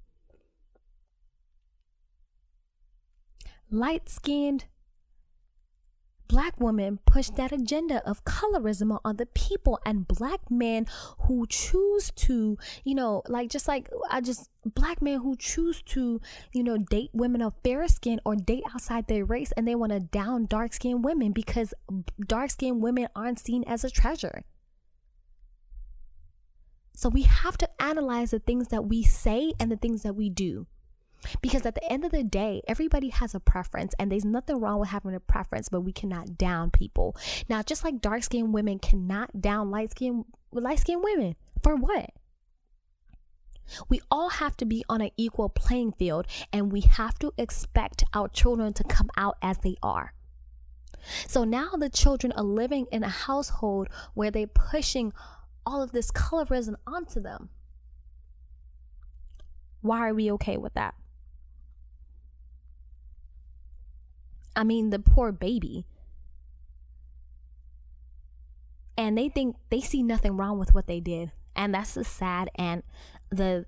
Light 3.69 4.07
skinned 4.09 4.65
black 6.27 6.59
women 6.59 6.97
push 7.05 7.29
that 7.29 7.51
agenda 7.51 8.01
of 8.09 8.25
colorism 8.25 8.97
on 9.05 9.17
the 9.17 9.25
people 9.27 9.79
and 9.85 10.07
black 10.07 10.39
men 10.49 10.85
who 11.27 11.45
choose 11.47 12.11
to 12.15 12.57
you 12.83 12.95
know 12.95 13.21
like 13.27 13.49
just 13.49 13.67
like 13.67 13.87
i 14.09 14.19
just 14.19 14.49
black 14.65 14.99
men 14.99 15.19
who 15.19 15.35
choose 15.35 15.83
to 15.83 16.19
you 16.51 16.63
know 16.63 16.77
date 16.77 17.11
women 17.13 17.41
of 17.41 17.53
fair 17.63 17.87
skin 17.87 18.19
or 18.25 18.35
date 18.35 18.63
outside 18.73 19.07
their 19.07 19.25
race 19.25 19.51
and 19.55 19.67
they 19.67 19.75
want 19.75 19.91
to 19.91 19.99
down 19.99 20.45
dark 20.47 20.73
skinned 20.73 21.03
women 21.03 21.31
because 21.31 21.71
dark 22.25 22.49
skinned 22.49 22.81
women 22.81 23.07
aren't 23.15 23.37
seen 23.37 23.63
as 23.67 23.83
a 23.83 23.89
treasure 23.89 24.43
So 26.95 27.09
we 27.09 27.23
have 27.23 27.57
to 27.57 27.69
analyze 27.81 28.31
the 28.31 28.39
things 28.39 28.67
that 28.69 28.85
we 28.85 29.03
say 29.03 29.53
and 29.59 29.71
the 29.71 29.77
things 29.77 30.03
that 30.03 30.15
we 30.15 30.29
do. 30.29 30.67
Because 31.41 31.65
at 31.65 31.75
the 31.75 31.91
end 31.91 32.03
of 32.03 32.11
the 32.11 32.23
day, 32.23 32.61
everybody 32.67 33.09
has 33.09 33.33
a 33.33 33.39
preference, 33.39 33.93
and 33.97 34.11
there's 34.11 34.25
nothing 34.25 34.59
wrong 34.59 34.79
with 34.79 34.89
having 34.89 35.15
a 35.15 35.19
preference, 35.19 35.69
but 35.69 35.81
we 35.81 35.93
cannot 35.93 36.37
down 36.37 36.69
people. 36.69 37.15
Now, 37.47 37.61
just 37.63 37.83
like 37.83 38.01
dark 38.01 38.23
skinned 38.23 38.53
women 38.53 38.77
cannot 38.77 39.41
down 39.41 39.71
light 39.71 39.91
skinned 39.91 40.25
light 40.51 40.79
skinned 40.79 41.03
women. 41.03 41.35
For 41.61 41.75
what? 41.75 42.11
We 43.87 44.01
all 44.11 44.29
have 44.29 44.57
to 44.57 44.65
be 44.65 44.83
on 44.89 45.01
an 45.01 45.11
equal 45.15 45.49
playing 45.49 45.93
field, 45.93 46.27
and 46.51 46.71
we 46.71 46.81
have 46.81 47.17
to 47.19 47.31
expect 47.37 48.03
our 48.13 48.27
children 48.27 48.73
to 48.73 48.83
come 48.83 49.09
out 49.15 49.37
as 49.41 49.59
they 49.59 49.77
are. 49.81 50.13
So 51.27 51.43
now 51.43 51.71
the 51.71 51.89
children 51.89 52.31
are 52.33 52.43
living 52.43 52.87
in 52.91 53.03
a 53.03 53.09
household 53.09 53.87
where 54.13 54.31
they're 54.31 54.47
pushing 54.47 55.13
all 55.65 55.81
of 55.81 55.91
this 55.91 56.11
colorism 56.11 56.75
onto 56.85 57.19
them. 57.19 57.49
Why 59.81 60.07
are 60.07 60.13
we 60.13 60.31
okay 60.33 60.57
with 60.57 60.73
that? 60.73 60.95
I 64.55 64.63
mean, 64.63 64.89
the 64.91 64.99
poor 64.99 65.31
baby. 65.31 65.85
And 68.97 69.17
they 69.17 69.29
think 69.29 69.55
they 69.69 69.81
see 69.81 70.03
nothing 70.03 70.37
wrong 70.37 70.59
with 70.59 70.73
what 70.73 70.87
they 70.87 70.99
did. 70.99 71.31
And 71.55 71.73
that's 71.73 71.93
the 71.93 72.03
sad 72.03 72.49
and 72.55 72.83
the 73.29 73.65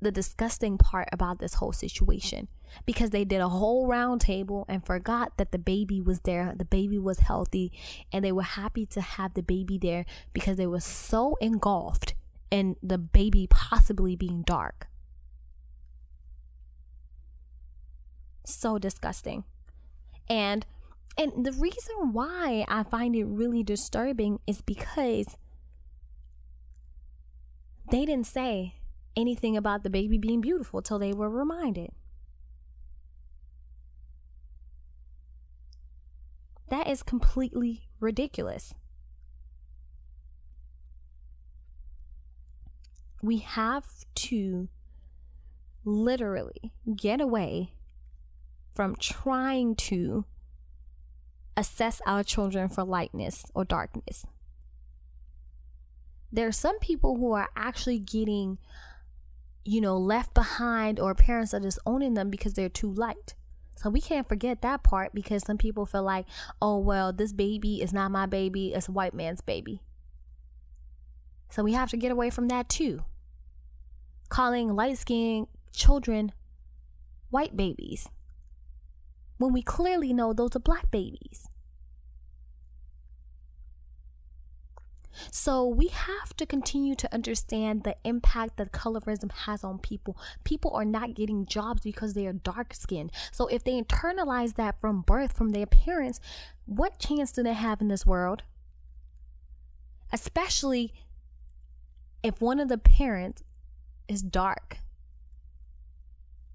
the 0.00 0.10
disgusting 0.10 0.78
part 0.78 1.08
about 1.12 1.38
this 1.38 1.54
whole 1.54 1.72
situation 1.72 2.48
because 2.86 3.10
they 3.10 3.24
did 3.24 3.40
a 3.40 3.48
whole 3.48 3.86
round 3.86 4.20
table 4.20 4.64
and 4.68 4.84
forgot 4.84 5.36
that 5.36 5.52
the 5.52 5.58
baby 5.58 6.00
was 6.00 6.20
there 6.20 6.54
the 6.56 6.64
baby 6.64 6.98
was 6.98 7.20
healthy 7.20 7.72
and 8.12 8.24
they 8.24 8.32
were 8.32 8.42
happy 8.42 8.86
to 8.86 9.00
have 9.00 9.34
the 9.34 9.42
baby 9.42 9.78
there 9.78 10.04
because 10.32 10.56
they 10.56 10.66
were 10.66 10.80
so 10.80 11.36
engulfed 11.40 12.14
in 12.50 12.76
the 12.82 12.98
baby 12.98 13.46
possibly 13.48 14.16
being 14.16 14.42
dark 14.42 14.88
so 18.44 18.78
disgusting 18.78 19.44
and 20.28 20.66
and 21.18 21.44
the 21.44 21.52
reason 21.52 22.12
why 22.12 22.64
I 22.68 22.84
find 22.84 23.14
it 23.14 23.24
really 23.24 23.62
disturbing 23.62 24.40
is 24.46 24.62
because 24.62 25.36
they 27.90 28.06
didn't 28.06 28.26
say 28.26 28.76
anything 29.16 29.56
about 29.56 29.82
the 29.82 29.90
baby 29.90 30.16
being 30.16 30.40
beautiful 30.40 30.80
till 30.80 30.98
they 30.98 31.12
were 31.12 31.28
reminded. 31.28 31.90
That 36.68 36.88
is 36.88 37.02
completely 37.02 37.88
ridiculous. 38.00 38.74
We 43.22 43.38
have 43.38 43.86
to 44.14 44.68
literally 45.84 46.72
get 46.96 47.20
away 47.20 47.74
from 48.74 48.96
trying 48.96 49.76
to 49.76 50.24
assess 51.56 52.00
our 52.06 52.24
children 52.24 52.68
for 52.68 52.84
lightness 52.84 53.44
or 53.54 53.64
darkness. 53.64 54.24
There 56.32 56.48
are 56.48 56.52
some 56.52 56.78
people 56.78 57.16
who 57.16 57.32
are 57.32 57.50
actually 57.54 57.98
getting, 57.98 58.58
you 59.64 59.80
know, 59.80 59.98
left 59.98 60.32
behind 60.32 60.98
or 60.98 61.14
parents 61.14 61.52
are 61.52 61.60
disowning 61.60 62.14
them 62.14 62.30
because 62.30 62.54
they're 62.54 62.70
too 62.70 62.90
light. 62.90 63.34
So 63.82 63.90
we 63.90 64.00
can't 64.00 64.28
forget 64.28 64.62
that 64.62 64.84
part 64.84 65.12
because 65.12 65.42
some 65.42 65.58
people 65.58 65.86
feel 65.86 66.04
like, 66.04 66.26
oh, 66.60 66.78
well, 66.78 67.12
this 67.12 67.32
baby 67.32 67.82
is 67.82 67.92
not 67.92 68.12
my 68.12 68.26
baby, 68.26 68.72
it's 68.72 68.88
a 68.88 68.92
white 68.92 69.12
man's 69.12 69.40
baby. 69.40 69.82
So 71.50 71.64
we 71.64 71.72
have 71.72 71.90
to 71.90 71.96
get 71.96 72.12
away 72.12 72.30
from 72.30 72.46
that 72.46 72.68
too. 72.68 73.04
Calling 74.28 74.76
light 74.76 74.98
skinned 74.98 75.48
children 75.72 76.30
white 77.30 77.56
babies 77.56 78.08
when 79.38 79.52
we 79.52 79.62
clearly 79.62 80.12
know 80.12 80.32
those 80.32 80.54
are 80.54 80.60
black 80.60 80.90
babies. 80.92 81.48
So 85.30 85.66
we 85.66 85.88
have 85.88 86.36
to 86.36 86.46
continue 86.46 86.94
to 86.96 87.14
understand 87.14 87.84
the 87.84 87.96
impact 88.04 88.56
that 88.56 88.72
colorism 88.72 89.30
has 89.32 89.64
on 89.64 89.78
people. 89.78 90.16
People 90.44 90.72
are 90.72 90.84
not 90.84 91.14
getting 91.14 91.46
jobs 91.46 91.82
because 91.82 92.14
they 92.14 92.26
are 92.26 92.32
dark 92.32 92.74
skinned. 92.74 93.12
So 93.30 93.46
if 93.46 93.64
they 93.64 93.80
internalize 93.80 94.54
that 94.54 94.80
from 94.80 95.02
birth, 95.02 95.32
from 95.32 95.50
their 95.50 95.66
parents, 95.66 96.20
what 96.66 96.98
chance 96.98 97.32
do 97.32 97.42
they 97.42 97.54
have 97.54 97.80
in 97.80 97.88
this 97.88 98.06
world? 98.06 98.42
Especially 100.12 100.92
if 102.22 102.40
one 102.40 102.60
of 102.60 102.68
the 102.68 102.78
parents 102.78 103.42
is 104.08 104.22
dark 104.22 104.78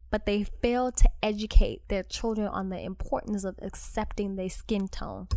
but 0.10 0.26
they 0.26 0.44
fail 0.44 0.92
to 0.92 1.10
educate 1.22 1.88
their 1.90 2.04
children 2.04 2.48
on 2.48 2.70
the 2.70 2.80
importance 2.80 3.44
of 3.44 3.56
accepting 3.62 4.36
their 4.36 4.50
skin 4.50 4.88
tone. 4.88 5.28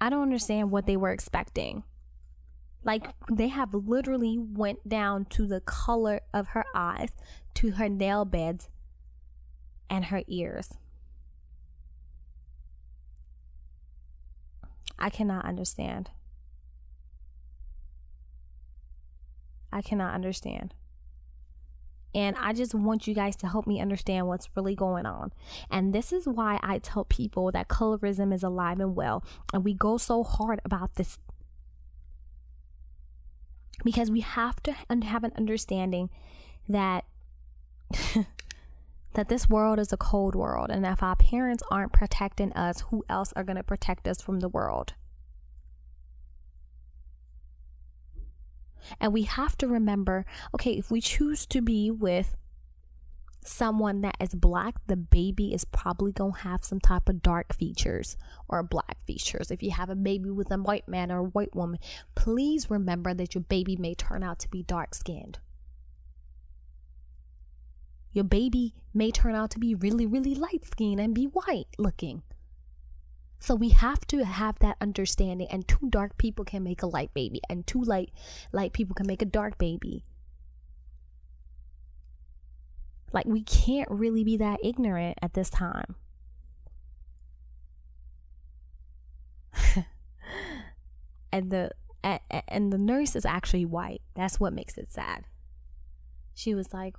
I 0.00 0.10
don't 0.10 0.22
understand 0.22 0.70
what 0.70 0.86
they 0.86 0.96
were 0.96 1.10
expecting. 1.10 1.84
Like 2.84 3.14
they 3.30 3.48
have 3.48 3.74
literally 3.74 4.38
went 4.38 4.88
down 4.88 5.24
to 5.30 5.46
the 5.46 5.60
color 5.60 6.20
of 6.32 6.48
her 6.48 6.64
eyes, 6.74 7.10
to 7.54 7.72
her 7.72 7.88
nail 7.88 8.24
beds 8.24 8.68
and 9.90 10.06
her 10.06 10.22
ears. 10.28 10.74
I 14.98 15.10
cannot 15.10 15.44
understand. 15.44 16.10
I 19.72 19.82
cannot 19.82 20.14
understand. 20.14 20.74
And 22.16 22.34
I 22.40 22.54
just 22.54 22.74
want 22.74 23.06
you 23.06 23.12
guys 23.12 23.36
to 23.36 23.46
help 23.46 23.66
me 23.66 23.78
understand 23.78 24.26
what's 24.26 24.48
really 24.56 24.74
going 24.74 25.04
on. 25.04 25.34
And 25.70 25.92
this 25.92 26.14
is 26.14 26.26
why 26.26 26.58
I 26.62 26.78
tell 26.78 27.04
people 27.04 27.52
that 27.52 27.68
colorism 27.68 28.32
is 28.32 28.42
alive 28.42 28.80
and 28.80 28.96
well. 28.96 29.22
And 29.52 29.62
we 29.62 29.74
go 29.74 29.98
so 29.98 30.24
hard 30.24 30.62
about 30.64 30.94
this 30.94 31.18
because 33.84 34.10
we 34.10 34.20
have 34.20 34.62
to 34.62 34.72
have 34.72 35.24
an 35.24 35.32
understanding 35.36 36.08
that 36.66 37.04
that 39.12 39.28
this 39.28 39.50
world 39.50 39.78
is 39.78 39.92
a 39.92 39.96
cold 39.98 40.34
world 40.34 40.70
and 40.70 40.84
if 40.86 41.02
our 41.02 41.16
parents 41.16 41.62
aren't 41.70 41.92
protecting 41.92 42.52
us 42.54 42.80
who 42.90 43.04
else 43.08 43.32
are 43.36 43.44
going 43.44 43.56
to 43.56 43.62
protect 43.62 44.08
us 44.08 44.20
from 44.20 44.40
the 44.40 44.48
world 44.48 44.94
And 49.00 49.12
we 49.12 49.22
have 49.22 49.56
to 49.58 49.68
remember 49.68 50.24
okay, 50.54 50.72
if 50.72 50.90
we 50.90 51.00
choose 51.00 51.46
to 51.46 51.60
be 51.60 51.90
with 51.90 52.36
someone 53.44 54.00
that 54.00 54.16
is 54.20 54.34
black, 54.34 54.74
the 54.86 54.96
baby 54.96 55.54
is 55.54 55.64
probably 55.64 56.12
going 56.12 56.32
to 56.32 56.38
have 56.40 56.64
some 56.64 56.80
type 56.80 57.08
of 57.08 57.22
dark 57.22 57.54
features 57.54 58.16
or 58.48 58.62
black 58.62 58.96
features. 59.06 59.50
If 59.50 59.62
you 59.62 59.70
have 59.70 59.90
a 59.90 59.94
baby 59.94 60.30
with 60.30 60.50
a 60.50 60.56
white 60.56 60.88
man 60.88 61.12
or 61.12 61.18
a 61.18 61.24
white 61.24 61.54
woman, 61.54 61.78
please 62.14 62.70
remember 62.70 63.14
that 63.14 63.34
your 63.34 63.42
baby 63.42 63.76
may 63.76 63.94
turn 63.94 64.22
out 64.22 64.38
to 64.40 64.48
be 64.48 64.62
dark 64.62 64.94
skinned. 64.94 65.38
Your 68.12 68.24
baby 68.24 68.74
may 68.94 69.10
turn 69.10 69.34
out 69.34 69.50
to 69.50 69.58
be 69.58 69.74
really, 69.74 70.06
really 70.06 70.34
light 70.34 70.64
skinned 70.64 71.00
and 71.00 71.14
be 71.14 71.26
white 71.26 71.68
looking. 71.78 72.22
So 73.46 73.54
we 73.54 73.68
have 73.68 74.04
to 74.08 74.24
have 74.24 74.58
that 74.58 74.76
understanding 74.80 75.46
and 75.52 75.68
two 75.68 75.88
dark 75.88 76.18
people 76.18 76.44
can 76.44 76.64
make 76.64 76.82
a 76.82 76.88
light 76.88 77.14
baby 77.14 77.40
and 77.48 77.64
two 77.64 77.80
light 77.80 78.10
light 78.50 78.72
people 78.72 78.96
can 78.96 79.06
make 79.06 79.22
a 79.22 79.24
dark 79.24 79.56
baby. 79.56 80.04
Like 83.12 83.26
we 83.26 83.44
can't 83.44 83.88
really 83.88 84.24
be 84.24 84.36
that 84.38 84.58
ignorant 84.64 85.18
at 85.22 85.34
this 85.34 85.48
time. 85.48 85.94
and 91.32 91.52
the 91.52 91.70
and 92.48 92.72
the 92.72 92.78
nurse 92.78 93.14
is 93.14 93.24
actually 93.24 93.64
white. 93.64 94.02
That's 94.16 94.40
what 94.40 94.54
makes 94.54 94.76
it 94.76 94.90
sad. 94.90 95.28
She 96.34 96.52
was 96.52 96.74
like, 96.74 96.96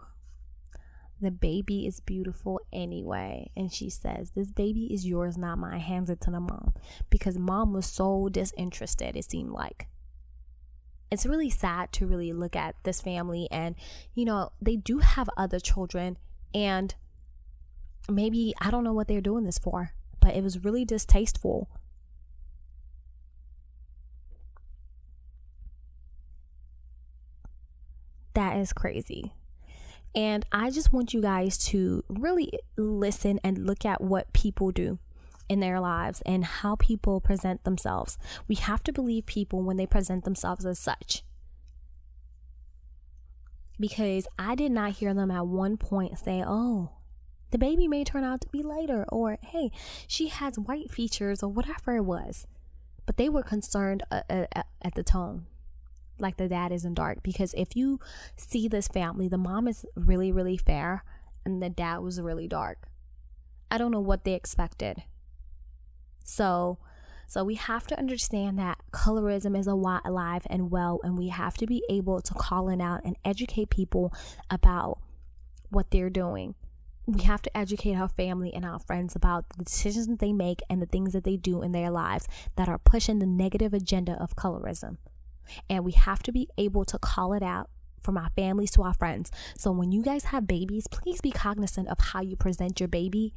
the 1.19 1.31
baby 1.31 1.87
is 1.87 1.99
beautiful 1.99 2.61
anyway. 2.71 3.49
And 3.55 3.71
she 3.71 3.89
says, 3.89 4.31
This 4.31 4.51
baby 4.51 4.93
is 4.93 5.05
yours, 5.05 5.37
not 5.37 5.57
mine. 5.57 5.79
Hands 5.79 6.09
it 6.09 6.21
to 6.21 6.31
the 6.31 6.39
mom. 6.39 6.73
Because 7.09 7.37
mom 7.37 7.73
was 7.73 7.85
so 7.85 8.29
disinterested, 8.29 9.15
it 9.15 9.29
seemed 9.29 9.51
like. 9.51 9.87
It's 11.09 11.25
really 11.25 11.49
sad 11.49 11.91
to 11.93 12.05
really 12.05 12.33
look 12.33 12.55
at 12.55 12.75
this 12.83 13.01
family. 13.01 13.47
And, 13.51 13.75
you 14.13 14.25
know, 14.25 14.51
they 14.61 14.75
do 14.75 14.99
have 14.99 15.29
other 15.37 15.59
children. 15.59 16.17
And 16.53 16.93
maybe, 18.09 18.53
I 18.61 18.69
don't 18.69 18.83
know 18.83 18.93
what 18.93 19.07
they're 19.07 19.21
doing 19.21 19.45
this 19.45 19.57
for, 19.57 19.93
but 20.19 20.35
it 20.35 20.43
was 20.43 20.63
really 20.63 20.85
distasteful. 20.85 21.69
That 28.33 28.57
is 28.57 28.71
crazy. 28.71 29.33
And 30.15 30.45
I 30.51 30.71
just 30.71 30.91
want 30.91 31.13
you 31.13 31.21
guys 31.21 31.57
to 31.69 32.03
really 32.09 32.51
listen 32.75 33.39
and 33.43 33.65
look 33.67 33.85
at 33.85 34.01
what 34.01 34.33
people 34.33 34.71
do. 34.71 34.99
in 35.49 35.59
their 35.59 35.79
lives 35.79 36.21
and 36.25 36.43
how 36.43 36.75
people 36.75 37.21
present 37.21 37.63
themselves. 37.63 38.17
We 38.47 38.55
have 38.55 38.83
to 38.83 38.93
believe 38.93 39.25
people 39.25 39.61
when 39.61 39.77
they 39.77 39.87
present 39.87 40.23
themselves 40.23 40.65
as 40.65 40.79
such. 40.79 41.23
Because 43.79 44.27
I 44.39 44.55
did 44.55 44.71
not 44.71 44.93
hear 44.93 45.13
them 45.13 45.31
at 45.31 45.47
one 45.47 45.77
point 45.77 46.17
say, 46.17 46.43
oh, 46.45 46.89
the 47.51 47.57
baby 47.57 47.87
may 47.87 48.03
turn 48.03 48.23
out 48.23 48.41
to 48.41 48.49
be 48.49 48.61
lighter, 48.61 49.05
or 49.09 49.37
hey, 49.41 49.71
she 50.07 50.27
has 50.27 50.59
white 50.59 50.91
features, 50.91 51.41
or 51.41 51.49
whatever 51.49 51.95
it 51.95 52.01
was. 52.03 52.45
But 53.05 53.15
they 53.15 53.29
were 53.29 53.43
concerned 53.43 54.03
uh, 54.11 54.23
uh, 54.29 54.45
at 54.81 54.95
the 54.95 55.03
tone, 55.03 55.45
like 56.19 56.37
the 56.37 56.47
dad 56.47 56.71
isn't 56.71 56.95
dark. 56.95 57.23
Because 57.23 57.53
if 57.57 57.75
you 57.75 57.99
see 58.35 58.67
this 58.67 58.87
family, 58.87 59.27
the 59.27 59.37
mom 59.37 59.67
is 59.67 59.85
really, 59.95 60.31
really 60.31 60.57
fair, 60.57 61.03
and 61.45 61.61
the 61.61 61.69
dad 61.69 61.99
was 61.99 62.21
really 62.21 62.47
dark. 62.47 62.87
I 63.69 63.77
don't 63.77 63.91
know 63.91 64.01
what 64.01 64.23
they 64.23 64.33
expected. 64.33 65.03
So, 66.23 66.77
so 67.27 67.43
we 67.43 67.55
have 67.55 67.87
to 67.87 67.99
understand 67.99 68.57
that 68.59 68.79
colorism 68.91 69.57
is 69.57 69.67
alive 69.67 70.47
and 70.49 70.71
well, 70.71 70.99
and 71.03 71.17
we 71.17 71.29
have 71.29 71.55
to 71.57 71.65
be 71.65 71.83
able 71.89 72.21
to 72.21 72.33
call 72.33 72.69
it 72.69 72.81
out 72.81 73.01
and 73.03 73.17
educate 73.25 73.69
people 73.69 74.13
about 74.49 74.99
what 75.69 75.91
they're 75.91 76.09
doing 76.09 76.55
we 77.07 77.23
have 77.23 77.41
to 77.41 77.57
educate 77.57 77.95
our 77.95 78.09
family 78.09 78.53
and 78.53 78.65
our 78.65 78.79
friends 78.79 79.15
about 79.15 79.45
the 79.57 79.63
decisions 79.63 80.17
they 80.17 80.33
make 80.33 80.59
and 80.69 80.81
the 80.81 80.85
things 80.85 81.13
that 81.13 81.23
they 81.23 81.37
do 81.37 81.63
in 81.63 81.71
their 81.71 81.89
lives 81.89 82.27
that 82.57 82.67
are 82.67 82.77
pushing 82.77 83.19
the 83.19 83.25
negative 83.25 83.73
agenda 83.73 84.21
of 84.21 84.35
colorism. 84.35 84.97
And 85.69 85.83
we 85.83 85.91
have 85.93 86.23
to 86.23 86.31
be 86.31 86.47
able 86.57 86.85
to 86.85 86.97
call 86.97 87.33
it 87.33 87.43
out 87.43 87.69
from 88.01 88.17
our 88.17 88.29
families 88.35 88.71
to 88.71 88.83
our 88.83 88.93
friends. 88.93 89.31
So 89.57 89.71
when 89.71 89.91
you 89.91 90.01
guys 90.01 90.25
have 90.25 90.47
babies, 90.47 90.87
please 90.87 91.21
be 91.21 91.31
cognizant 91.31 91.87
of 91.89 91.99
how 91.99 92.21
you 92.21 92.35
present 92.35 92.79
your 92.79 92.87
baby. 92.87 93.33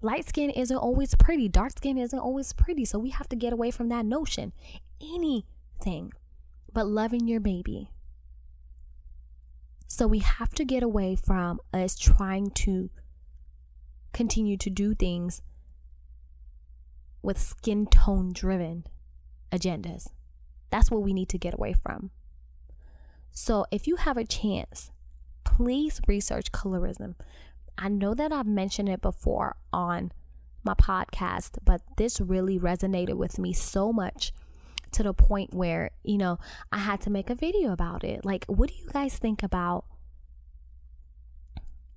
Light 0.00 0.28
skin 0.28 0.50
isn't 0.50 0.76
always 0.76 1.14
pretty, 1.14 1.48
dark 1.48 1.72
skin 1.72 1.96
isn't 1.96 2.18
always 2.18 2.52
pretty. 2.52 2.84
So 2.84 2.98
we 2.98 3.10
have 3.10 3.28
to 3.30 3.36
get 3.36 3.52
away 3.52 3.70
from 3.70 3.88
that 3.88 4.04
notion. 4.04 4.52
Anything 5.00 6.12
but 6.72 6.86
loving 6.86 7.26
your 7.26 7.40
baby 7.40 7.90
so 9.94 10.08
we 10.08 10.18
have 10.18 10.50
to 10.54 10.64
get 10.64 10.82
away 10.82 11.14
from 11.14 11.60
us 11.72 11.96
trying 11.96 12.50
to 12.50 12.90
continue 14.12 14.56
to 14.56 14.68
do 14.68 14.92
things 14.92 15.40
with 17.24 17.40
skin 17.40 17.86
tone 17.86 18.32
driven 18.32 18.84
agendas. 19.50 20.08
That's 20.70 20.90
what 20.90 21.02
we 21.02 21.12
need 21.12 21.28
to 21.30 21.38
get 21.38 21.54
away 21.54 21.72
from. 21.72 22.10
So 23.30 23.66
if 23.70 23.86
you 23.86 23.96
have 23.96 24.16
a 24.16 24.24
chance, 24.24 24.90
please 25.44 26.00
research 26.06 26.52
colorism. 26.52 27.14
I 27.76 27.88
know 27.88 28.14
that 28.14 28.32
I've 28.32 28.46
mentioned 28.46 28.88
it 28.88 29.00
before 29.00 29.56
on 29.72 30.12
my 30.62 30.74
podcast, 30.74 31.58
but 31.64 31.82
this 31.96 32.20
really 32.20 32.58
resonated 32.58 33.14
with 33.14 33.38
me 33.38 33.52
so 33.52 33.92
much 33.92 34.32
to 34.92 35.02
the 35.02 35.12
point 35.12 35.52
where, 35.52 35.90
you 36.04 36.16
know, 36.16 36.38
I 36.70 36.78
had 36.78 37.00
to 37.02 37.10
make 37.10 37.28
a 37.28 37.34
video 37.34 37.72
about 37.72 38.04
it. 38.04 38.24
Like, 38.24 38.44
what 38.46 38.70
do 38.70 38.76
you 38.76 38.88
guys 38.90 39.18
think 39.18 39.42
about 39.42 39.84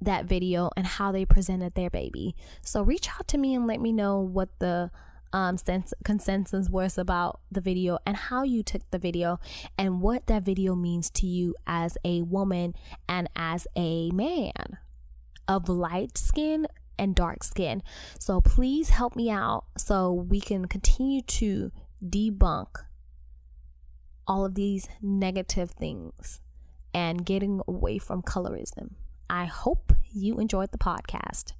that 0.01 0.25
video 0.25 0.71
and 0.75 0.85
how 0.85 1.11
they 1.11 1.25
presented 1.25 1.75
their 1.75 1.91
baby? 1.91 2.35
So 2.63 2.81
reach 2.81 3.09
out 3.09 3.27
to 3.29 3.37
me 3.37 3.53
and 3.53 3.67
let 3.67 3.79
me 3.79 3.91
know 3.91 4.19
what 4.19 4.49
the 4.59 4.91
um, 5.33 5.57
sense, 5.57 5.93
consensus 6.03 6.69
was 6.69 6.97
about 6.97 7.41
the 7.51 7.61
video 7.61 7.99
and 8.05 8.15
how 8.15 8.43
you 8.43 8.63
took 8.63 8.89
the 8.91 8.99
video 8.99 9.39
and 9.77 10.01
what 10.01 10.27
that 10.27 10.43
video 10.43 10.75
means 10.75 11.09
to 11.11 11.25
you 11.25 11.55
as 11.65 11.97
a 12.03 12.21
woman 12.21 12.73
and 13.07 13.29
as 13.35 13.67
a 13.75 14.09
man 14.11 14.77
of 15.47 15.69
light 15.69 16.17
skin 16.17 16.67
and 16.97 17.15
dark 17.15 17.43
skin. 17.43 17.83
So 18.19 18.41
please 18.41 18.89
help 18.89 19.15
me 19.15 19.29
out 19.29 19.65
so 19.77 20.11
we 20.11 20.39
can 20.39 20.65
continue 20.65 21.21
to 21.21 21.71
debunk 22.03 22.67
all 24.27 24.45
of 24.45 24.55
these 24.55 24.89
negative 25.01 25.71
things 25.71 26.41
and 26.93 27.25
getting 27.25 27.61
away 27.67 27.97
from 27.97 28.21
colorism. 28.21 28.91
I 29.29 29.45
hope 29.45 29.93
you 30.11 30.39
enjoyed 30.39 30.71
the 30.71 30.77
podcast. 30.77 31.53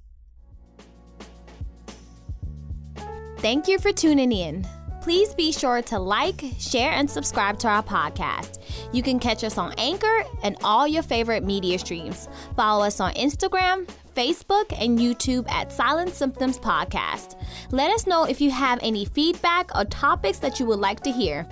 Thank 3.38 3.68
you 3.68 3.78
for 3.78 3.92
tuning 3.92 4.32
in. 4.32 4.66
Please 5.00 5.32
be 5.32 5.52
sure 5.52 5.80
to 5.82 5.98
like, 5.98 6.42
share, 6.58 6.90
and 6.90 7.08
subscribe 7.08 7.56
to 7.60 7.68
our 7.68 7.84
podcast. 7.84 8.60
You 8.92 9.00
can 9.00 9.20
catch 9.20 9.44
us 9.44 9.56
on 9.56 9.72
Anchor 9.78 10.24
and 10.42 10.56
all 10.64 10.88
your 10.88 11.04
favorite 11.04 11.44
media 11.44 11.78
streams. 11.78 12.28
Follow 12.56 12.84
us 12.84 12.98
on 12.98 13.14
Instagram, 13.14 13.88
Facebook, 14.16 14.74
and 14.76 14.98
YouTube 14.98 15.48
at 15.48 15.70
Silent 15.70 16.14
Symptoms 16.14 16.58
Podcast. 16.58 17.40
Let 17.70 17.92
us 17.92 18.08
know 18.08 18.24
if 18.24 18.40
you 18.40 18.50
have 18.50 18.80
any 18.82 19.04
feedback 19.04 19.70
or 19.76 19.84
topics 19.84 20.40
that 20.40 20.58
you 20.58 20.66
would 20.66 20.80
like 20.80 21.00
to 21.04 21.12
hear. 21.12 21.48